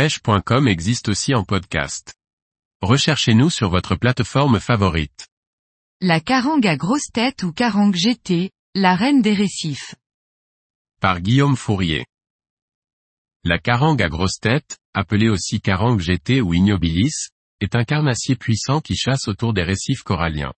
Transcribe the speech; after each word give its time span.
pêche.com 0.00 0.66
existe 0.66 1.10
aussi 1.10 1.34
en 1.34 1.44
podcast. 1.44 2.14
Recherchez-nous 2.80 3.50
sur 3.50 3.68
votre 3.68 3.96
plateforme 3.96 4.58
favorite. 4.58 5.28
La 6.00 6.20
carangue 6.20 6.66
à 6.66 6.78
grosse 6.78 7.10
tête 7.12 7.42
ou 7.42 7.52
carangue 7.52 7.96
GT, 7.96 8.50
la 8.74 8.96
reine 8.96 9.20
des 9.20 9.34
récifs. 9.34 9.94
Par 11.02 11.20
Guillaume 11.20 11.54
Fourier. 11.54 12.06
La 13.44 13.58
carangue 13.58 14.00
à 14.00 14.08
grosse 14.08 14.38
tête, 14.40 14.78
appelée 14.94 15.28
aussi 15.28 15.60
carangue 15.60 16.00
GT 16.00 16.40
ou 16.40 16.54
ignobilis, 16.54 17.28
est 17.60 17.76
un 17.76 17.84
carnassier 17.84 18.36
puissant 18.36 18.80
qui 18.80 18.96
chasse 18.96 19.28
autour 19.28 19.52
des 19.52 19.64
récifs 19.64 20.02
coralliens. 20.02 20.54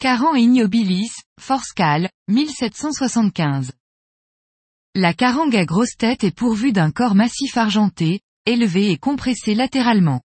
Caran 0.00 0.34
ignobilis, 0.34 1.12
Forscal, 1.38 2.08
1775. 2.28 3.72
La 4.94 5.12
carangue 5.12 5.54
à 5.54 5.66
grosse 5.66 5.98
tête 5.98 6.24
est 6.24 6.34
pourvue 6.34 6.72
d'un 6.72 6.90
corps 6.90 7.14
massif 7.14 7.58
argenté, 7.58 8.22
élevé 8.48 8.90
et 8.90 8.98
compressé 8.98 9.54
latéralement. 9.54 10.22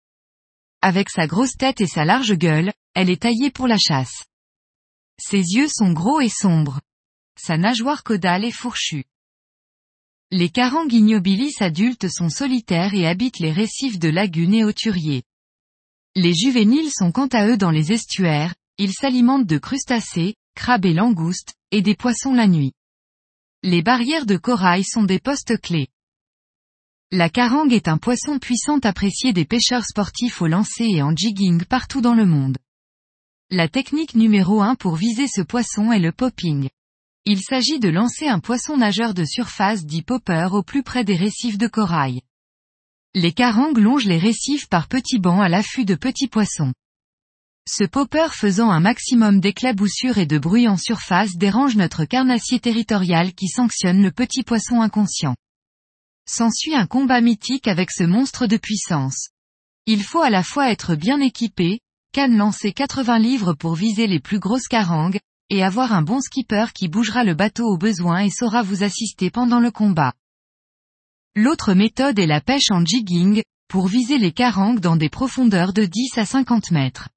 Avec 0.83 1.11
sa 1.11 1.27
grosse 1.27 1.57
tête 1.57 1.81
et 1.81 1.87
sa 1.87 2.05
large 2.05 2.35
gueule, 2.35 2.73
elle 2.95 3.11
est 3.11 3.23
taillée 3.23 3.51
pour 3.51 3.67
la 3.67 3.79
chasse. 3.79 4.25
Ses 5.19 5.55
yeux 5.55 5.69
sont 5.69 5.93
gros 5.93 6.21
et 6.21 6.29
sombres. 6.29 6.81
Sa 7.39 7.57
nageoire 7.57 8.03
caudale 8.03 8.45
est 8.45 8.51
fourchue. 8.51 9.05
Les 10.31 10.49
carangues 10.49 10.93
ignobilis 10.93 11.55
adultes 11.61 12.09
sont 12.09 12.29
solitaires 12.29 12.95
et 12.95 13.07
habitent 13.07 13.39
les 13.39 13.53
récifs 13.53 13.99
de 13.99 14.09
lagunes 14.09 14.55
et 14.55 14.65
hauturiers. 14.65 15.23
Les 16.15 16.35
juvéniles 16.35 16.91
sont 16.91 17.13
quant 17.13 17.29
à 17.29 17.47
eux 17.47 17.57
dans 17.57 17.71
les 17.71 17.93
estuaires, 17.93 18.55
ils 18.79 18.93
s'alimentent 18.93 19.47
de 19.47 19.59
crustacés, 19.59 20.35
crabes 20.55 20.85
et 20.85 20.95
langoustes, 20.95 21.55
et 21.71 21.83
des 21.83 21.95
poissons 21.95 22.33
la 22.33 22.49
nuit. 22.49 22.73
Les 23.63 23.83
barrières 23.83 24.27
de 24.27 24.37
corail 24.37 24.85
sont 24.85 25.05
des 25.05 25.19
postes 25.19 25.61
clés. 25.61 25.89
La 27.13 27.31
carangue 27.31 27.73
est 27.73 27.87
un 27.87 27.99
poisson 27.99 28.41
puissant 28.41 28.81
apprécié 28.81 29.33
des 29.33 29.45
pêcheurs 29.45 29.85
sportifs 29.85 30.43
au 30.43 30.49
lancer 30.49 30.87
et 30.87 31.03
en 31.03 31.15
jigging 31.15 31.65
partout 31.65 32.01
dans 32.01 32.15
le 32.15 32.27
monde. 32.27 32.59
La 33.49 33.69
technique 33.69 34.17
numéro 34.17 34.61
1 34.61 34.75
pour 34.75 34.97
viser 34.97 35.29
ce 35.29 35.41
poisson 35.41 35.93
est 35.93 36.01
le 36.01 36.11
popping. 36.11 36.69
Il 37.25 37.41
s'agit 37.41 37.79
de 37.79 37.89
lancer 37.89 38.27
un 38.27 38.41
poisson 38.41 38.77
nageur 38.77 39.15
de 39.15 39.25
surface 39.25 39.87
dit 39.87 40.03
popper 40.03 40.49
au 40.51 40.65
plus 40.65 40.83
près 40.83 41.05
des 41.05 41.15
récifs 41.15 41.59
de 41.59 41.69
corail. 41.69 42.23
Les 43.15 43.33
carangues 43.33 43.79
longent 43.79 44.07
les 44.07 44.19
récifs 44.19 44.69
par 44.69 44.89
petits 44.89 45.21
bancs 45.21 45.41
à 45.41 45.49
l'affût 45.49 45.85
de 45.85 45.95
petits 45.95 46.27
poissons. 46.27 46.73
Ce 47.69 47.85
popper 47.85 48.33
faisant 48.33 48.73
un 48.73 48.81
maximum 48.81 49.39
d'éclaboussures 49.39 50.19
et 50.19 50.27
de 50.27 50.39
bruit 50.39 50.67
en 50.67 50.77
surface 50.77 51.37
dérange 51.37 51.77
notre 51.77 52.05
carnassier 52.05 52.59
territorial 52.59 53.33
qui 53.33 53.47
sanctionne 53.47 54.03
le 54.03 54.11
petit 54.11 54.43
poisson 54.43 54.81
inconscient. 54.81 55.37
S'ensuit 56.29 56.75
un 56.75 56.87
combat 56.87 57.21
mythique 57.21 57.69
avec 57.69 57.93
ce 57.93 58.03
monstre 58.03 58.47
de 58.47 58.57
puissance. 58.57 59.29
Il 59.87 60.03
faut 60.03 60.23
à 60.23 60.31
la 60.31 60.43
fois 60.43 60.71
être 60.71 60.97
bien 60.97 61.21
équipé, 61.21 61.79
canne 62.13 62.37
lancer 62.37 62.73
80 62.73 63.19
livres 63.21 63.55
pour 63.55 63.77
viser 63.77 64.09
les 64.09 64.19
plus 64.19 64.41
grosses 64.41 64.67
carangues, 64.67 65.21
et 65.51 65.63
avoir 65.63 65.93
un 65.93 66.03
bon 66.03 66.21
skipper 66.21 66.67
qui 66.75 66.89
bougera 66.89 67.23
le 67.23 67.35
bateau 67.35 67.67
au 67.67 67.79
besoin 67.79 68.25
et 68.25 68.31
saura 68.31 68.63
vous 68.63 68.83
assister 68.83 69.31
pendant 69.31 69.61
le 69.61 69.71
combat. 69.71 70.13
L'autre 71.37 71.75
méthode 71.75 72.19
est 72.19 72.27
la 72.27 72.41
pêche 72.41 72.71
en 72.71 72.85
jigging, 72.85 73.43
pour 73.69 73.87
viser 73.87 74.19
les 74.19 74.33
carangues 74.33 74.81
dans 74.81 74.97
des 74.97 75.09
profondeurs 75.09 75.73
de 75.73 75.85
10 75.85 76.19
à 76.19 76.27
50 76.27 76.73
mètres. 76.73 77.09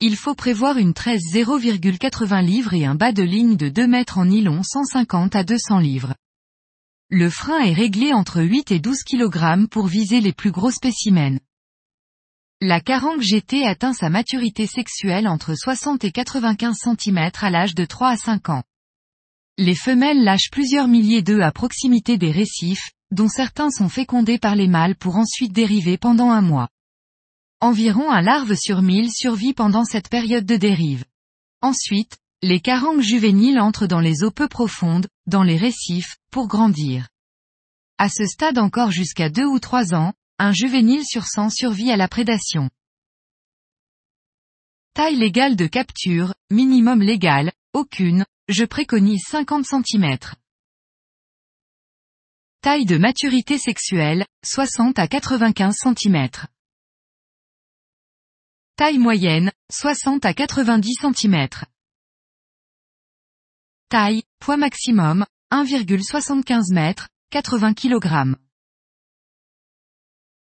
Il 0.00 0.16
faut 0.16 0.34
prévoir 0.34 0.78
une 0.78 0.94
tresse 0.94 1.22
0,80 1.32 2.42
livres 2.42 2.72
et 2.72 2.86
un 2.86 2.94
bas 2.94 3.12
de 3.12 3.22
ligne 3.22 3.56
de 3.56 3.68
2 3.68 3.86
mètres 3.86 4.16
en 4.16 4.24
nylon 4.24 4.62
150 4.62 5.36
à 5.36 5.44
200 5.44 5.78
livres. 5.78 6.14
Le 7.10 7.28
frein 7.28 7.60
est 7.60 7.74
réglé 7.74 8.12
entre 8.14 8.42
8 8.42 8.70
et 8.72 8.80
12 8.80 9.02
kg 9.04 9.66
pour 9.68 9.86
viser 9.86 10.20
les 10.20 10.32
plus 10.32 10.50
gros 10.50 10.70
spécimens. 10.70 11.38
La 12.62 12.80
carangue 12.80 13.20
GT 13.20 13.66
atteint 13.66 13.92
sa 13.92 14.08
maturité 14.08 14.66
sexuelle 14.66 15.28
entre 15.28 15.54
60 15.54 16.02
et 16.04 16.12
95 16.12 16.74
cm 16.98 17.30
à 17.40 17.50
l'âge 17.50 17.74
de 17.74 17.84
3 17.84 18.08
à 18.08 18.16
5 18.16 18.48
ans. 18.48 18.62
Les 19.58 19.74
femelles 19.74 20.24
lâchent 20.24 20.50
plusieurs 20.50 20.88
milliers 20.88 21.22
d'œufs 21.22 21.42
à 21.42 21.52
proximité 21.52 22.16
des 22.16 22.30
récifs, 22.30 22.92
dont 23.10 23.28
certains 23.28 23.70
sont 23.70 23.90
fécondés 23.90 24.38
par 24.38 24.56
les 24.56 24.66
mâles 24.66 24.96
pour 24.96 25.16
ensuite 25.16 25.52
dériver 25.52 25.98
pendant 25.98 26.30
un 26.30 26.40
mois. 26.40 26.68
Environ 27.60 28.10
un 28.10 28.22
larve 28.22 28.54
sur 28.54 28.80
mille 28.80 29.12
survit 29.12 29.52
pendant 29.52 29.84
cette 29.84 30.08
période 30.08 30.46
de 30.46 30.56
dérive. 30.56 31.04
Ensuite, 31.60 32.18
les 32.44 32.60
carangues 32.60 33.00
juvéniles 33.00 33.58
entrent 33.58 33.86
dans 33.86 34.00
les 34.00 34.22
eaux 34.22 34.30
peu 34.30 34.48
profondes, 34.48 35.06
dans 35.26 35.42
les 35.42 35.56
récifs, 35.56 36.18
pour 36.30 36.46
grandir. 36.46 37.08
À 37.96 38.10
ce 38.10 38.26
stade 38.26 38.58
encore 38.58 38.90
jusqu'à 38.90 39.30
deux 39.30 39.46
ou 39.46 39.58
trois 39.58 39.94
ans, 39.94 40.12
un 40.38 40.52
juvénile 40.52 41.06
sur 41.06 41.24
100 41.24 41.48
survit 41.48 41.90
à 41.90 41.96
la 41.96 42.06
prédation. 42.06 42.68
Taille 44.92 45.16
légale 45.16 45.56
de 45.56 45.66
capture, 45.66 46.34
minimum 46.50 47.00
légal, 47.00 47.50
aucune, 47.72 48.26
je 48.48 48.66
préconise 48.66 49.22
50 49.26 49.64
cm. 49.64 50.18
Taille 52.60 52.84
de 52.84 52.98
maturité 52.98 53.56
sexuelle, 53.56 54.26
60 54.44 54.98
à 54.98 55.08
95 55.08 55.76
cm. 55.76 56.28
Taille 58.76 58.98
moyenne, 58.98 59.50
60 59.72 60.26
à 60.26 60.34
90 60.34 60.94
cm. 61.00 61.48
Taille, 63.88 64.22
poids 64.40 64.56
maximum, 64.56 65.26
1,75 65.52 66.72
m, 66.72 66.94
80 67.30 67.74
kg. 67.74 68.36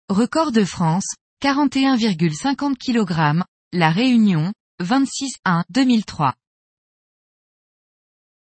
Record 0.08 0.52
de 0.52 0.64
France, 0.64 1.16
41,50 1.42 2.76
kg, 2.76 3.44
La 3.72 3.90
Réunion, 3.90 4.52
26-1-2003. 4.82 6.34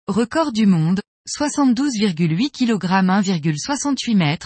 Record 0.07 0.51
du 0.51 0.65
monde, 0.65 1.01
72,8 1.27 2.51
kg 2.51 2.85
1,68 2.85 4.21
m, 4.21 4.37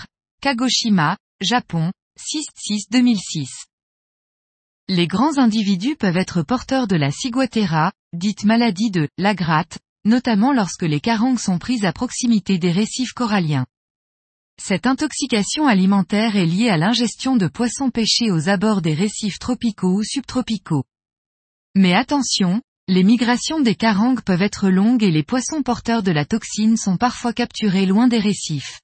Kagoshima, 0.41 1.17
Japon, 1.41 1.91
6-6-2006. 2.17 3.65
Les 4.87 5.07
grands 5.07 5.37
individus 5.37 5.95
peuvent 5.95 6.17
être 6.17 6.41
porteurs 6.41 6.87
de 6.87 6.95
la 6.95 7.11
ciguatera, 7.11 7.91
dite 8.13 8.45
maladie 8.45 8.89
de 8.89 9.07
la 9.17 9.35
gratte, 9.35 9.79
notamment 10.05 10.53
lorsque 10.53 10.83
les 10.83 10.99
carangues 10.99 11.39
sont 11.39 11.59
prises 11.59 11.85
à 11.85 11.93
proximité 11.93 12.57
des 12.57 12.71
récifs 12.71 13.13
coralliens. 13.13 13.65
Cette 14.61 14.87
intoxication 14.87 15.67
alimentaire 15.67 16.35
est 16.35 16.45
liée 16.45 16.69
à 16.69 16.77
l'ingestion 16.77 17.37
de 17.37 17.47
poissons 17.47 17.91
pêchés 17.91 18.29
aux 18.31 18.49
abords 18.49 18.81
des 18.81 18.93
récifs 18.93 19.39
tropicaux 19.39 19.99
ou 19.99 20.03
subtropicaux. 20.03 20.83
Mais 21.75 21.93
attention, 21.93 22.61
les 22.87 23.03
migrations 23.03 23.61
des 23.61 23.75
carangues 23.75 24.21
peuvent 24.21 24.41
être 24.41 24.69
longues 24.69 25.03
et 25.03 25.11
les 25.11 25.23
poissons 25.23 25.63
porteurs 25.63 26.03
de 26.03 26.11
la 26.11 26.25
toxine 26.25 26.75
sont 26.75 26.97
parfois 26.97 27.33
capturés 27.33 27.85
loin 27.85 28.07
des 28.07 28.19
récifs. 28.19 28.81